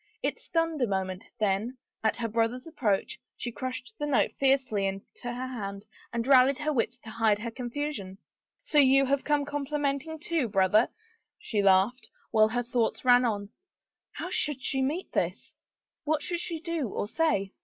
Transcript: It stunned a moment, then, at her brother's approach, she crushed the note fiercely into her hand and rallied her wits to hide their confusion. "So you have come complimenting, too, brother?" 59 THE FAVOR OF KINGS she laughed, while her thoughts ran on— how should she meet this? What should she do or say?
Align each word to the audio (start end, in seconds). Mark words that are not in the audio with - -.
It 0.23 0.39
stunned 0.39 0.81
a 0.81 0.87
moment, 0.87 1.25
then, 1.39 1.77
at 2.03 2.17
her 2.17 2.27
brother's 2.27 2.65
approach, 2.65 3.19
she 3.37 3.51
crushed 3.51 3.93
the 3.99 4.07
note 4.07 4.31
fiercely 4.39 4.87
into 4.87 5.31
her 5.31 5.45
hand 5.47 5.85
and 6.11 6.25
rallied 6.25 6.57
her 6.57 6.73
wits 6.73 6.97
to 7.03 7.11
hide 7.11 7.37
their 7.37 7.51
confusion. 7.51 8.17
"So 8.63 8.79
you 8.79 9.05
have 9.05 9.23
come 9.23 9.45
complimenting, 9.45 10.17
too, 10.17 10.47
brother?" 10.47 10.89
59 10.89 10.89
THE 10.89 10.89
FAVOR 10.89 11.09
OF 11.11 11.11
KINGS 11.11 11.39
she 11.39 11.61
laughed, 12.01 12.09
while 12.31 12.47
her 12.49 12.63
thoughts 12.63 13.05
ran 13.05 13.25
on— 13.25 13.49
how 14.13 14.31
should 14.31 14.63
she 14.63 14.81
meet 14.81 15.11
this? 15.11 15.53
What 16.03 16.23
should 16.23 16.39
she 16.39 16.59
do 16.59 16.89
or 16.89 17.07
say? 17.07 17.53